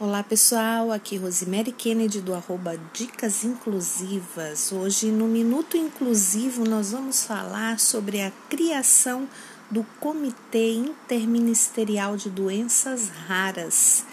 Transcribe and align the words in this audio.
Olá 0.00 0.22
pessoal, 0.22 0.92
aqui 0.92 1.16
Rosemary 1.16 1.72
Kennedy 1.72 2.20
do 2.20 2.32
arroba 2.32 2.78
Dicas 2.94 3.42
Inclusivas. 3.42 4.70
Hoje 4.70 5.10
no 5.10 5.26
Minuto 5.26 5.76
Inclusivo 5.76 6.64
nós 6.64 6.92
vamos 6.92 7.24
falar 7.24 7.80
sobre 7.80 8.20
a 8.20 8.30
criação 8.48 9.28
do 9.68 9.84
Comitê 9.98 10.74
Interministerial 10.74 12.16
de 12.16 12.30
Doenças 12.30 13.08
Raras. 13.08 14.04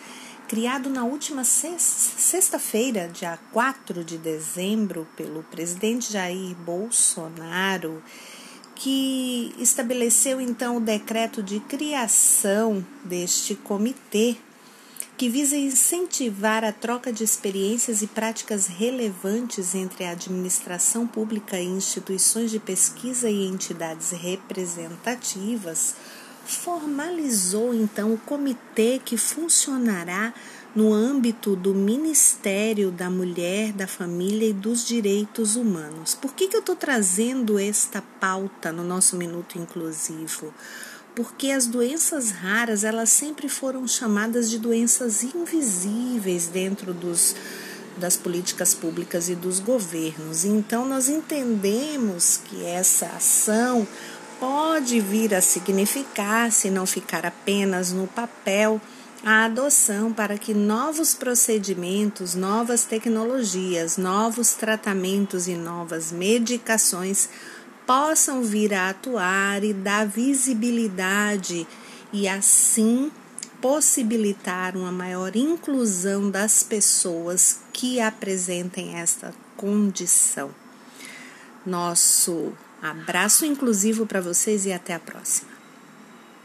Criado 0.47 0.89
na 0.89 1.03
última 1.03 1.43
sexta-feira, 1.43 3.07
dia 3.07 3.37
4 3.53 4.03
de 4.03 4.17
dezembro, 4.17 5.07
pelo 5.15 5.43
presidente 5.43 6.11
Jair 6.11 6.55
Bolsonaro, 6.65 8.01
que 8.73 9.53
estabeleceu 9.59 10.41
então 10.41 10.77
o 10.77 10.81
decreto 10.81 11.43
de 11.43 11.59
criação 11.59 12.83
deste 13.03 13.53
comitê 13.53 14.35
que 15.17 15.29
visa 15.29 15.55
incentivar 15.55 16.63
a 16.63 16.73
troca 16.73 17.11
de 17.11 17.23
experiências 17.23 18.01
e 18.01 18.07
práticas 18.07 18.67
relevantes 18.67 19.73
entre 19.73 20.03
a 20.03 20.11
administração 20.11 21.07
pública 21.07 21.59
e 21.59 21.65
instituições 21.65 22.51
de 22.51 22.59
pesquisa 22.59 23.29
e 23.29 23.47
entidades 23.47 24.11
representativas, 24.11 25.95
formalizou 26.45 27.73
então 27.73 28.13
o 28.13 28.17
comitê 28.17 28.99
que 29.03 29.17
funcionará 29.17 30.33
no 30.75 30.93
âmbito 30.93 31.55
do 31.55 31.73
Ministério 31.73 32.91
da 32.91 33.09
Mulher, 33.09 33.71
da 33.71 33.87
Família 33.87 34.49
e 34.49 34.53
dos 34.53 34.85
Direitos 34.85 35.55
Humanos. 35.55 36.13
Por 36.13 36.33
que, 36.33 36.49
que 36.49 36.55
eu 36.57 36.59
estou 36.59 36.75
trazendo 36.75 37.57
esta 37.57 38.01
pauta 38.19 38.73
no 38.73 38.83
nosso 38.83 39.15
Minuto 39.15 39.57
Inclusivo? 39.57 40.53
Porque 41.15 41.51
as 41.51 41.65
doenças 41.65 42.31
raras 42.31 42.83
elas 42.83 43.09
sempre 43.09 43.47
foram 43.47 43.87
chamadas 43.87 44.49
de 44.49 44.59
doenças 44.59 45.23
invisíveis 45.23 46.47
dentro 46.47 46.93
dos, 46.93 47.35
das 47.97 48.17
políticas 48.17 48.73
públicas 48.73 49.29
e 49.29 49.35
dos 49.35 49.59
governos. 49.59 50.43
Então 50.43 50.85
nós 50.85 51.07
entendemos 51.07 52.41
que 52.43 52.65
essa 52.65 53.05
ação 53.07 53.87
pode 54.39 54.99
vir 54.99 55.33
a 55.33 55.41
significar, 55.41 56.51
se 56.51 56.69
não 56.69 56.85
ficar 56.85 57.25
apenas 57.25 57.93
no 57.93 58.05
papel, 58.07 58.81
a 59.23 59.45
adoção 59.45 60.13
para 60.13 60.37
que 60.37 60.53
novos 60.53 61.15
procedimentos, 61.15 62.35
novas 62.35 62.83
tecnologias, 62.83 63.97
novos 63.97 64.53
tratamentos 64.53 65.47
e 65.47 65.55
novas 65.55 66.11
medicações 66.11 67.29
possam 67.85 68.41
vir 68.43 68.73
a 68.73 68.89
atuar 68.89 69.63
e 69.63 69.73
dar 69.73 70.05
visibilidade 70.05 71.67
e 72.11 72.27
assim 72.27 73.11
possibilitar 73.61 74.75
uma 74.75 74.91
maior 74.91 75.35
inclusão 75.35 76.29
das 76.29 76.63
pessoas 76.63 77.59
que 77.73 77.99
apresentem 77.99 78.95
esta 78.95 79.33
condição. 79.57 80.51
Nosso 81.65 82.53
abraço 82.81 83.45
inclusivo 83.45 84.05
para 84.05 84.21
vocês 84.21 84.65
e 84.65 84.71
até 84.71 84.93
a 84.93 84.99
próxima. 84.99 85.54